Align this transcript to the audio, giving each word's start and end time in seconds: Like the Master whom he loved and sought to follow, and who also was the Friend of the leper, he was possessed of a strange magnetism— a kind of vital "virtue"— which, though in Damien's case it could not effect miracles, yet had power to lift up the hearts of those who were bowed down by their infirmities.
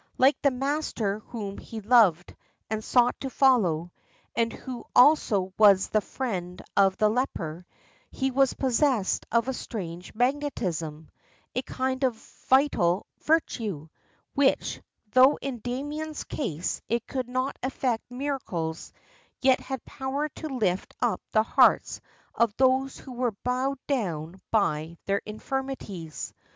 Like 0.17 0.41
the 0.41 0.49
Master 0.49 1.19
whom 1.27 1.59
he 1.59 1.79
loved 1.79 2.35
and 2.71 2.83
sought 2.83 3.15
to 3.19 3.29
follow, 3.29 3.91
and 4.35 4.51
who 4.51 4.83
also 4.95 5.53
was 5.59 5.89
the 5.89 6.01
Friend 6.01 6.59
of 6.75 6.97
the 6.97 7.07
leper, 7.07 7.67
he 8.09 8.31
was 8.31 8.55
possessed 8.55 9.27
of 9.31 9.47
a 9.47 9.53
strange 9.53 10.15
magnetism— 10.15 11.11
a 11.55 11.61
kind 11.61 12.03
of 12.03 12.15
vital 12.49 13.05
"virtue"— 13.19 13.89
which, 14.33 14.81
though 15.13 15.37
in 15.39 15.59
Damien's 15.59 16.23
case 16.23 16.81
it 16.89 17.05
could 17.05 17.29
not 17.29 17.55
effect 17.61 18.03
miracles, 18.09 18.93
yet 19.39 19.59
had 19.59 19.85
power 19.85 20.29
to 20.29 20.49
lift 20.49 20.95
up 20.99 21.21
the 21.31 21.43
hearts 21.43 22.01
of 22.33 22.57
those 22.57 22.97
who 22.97 23.11
were 23.11 23.35
bowed 23.43 23.77
down 23.85 24.41
by 24.49 24.97
their 25.05 25.21
infirmities. 25.27 26.33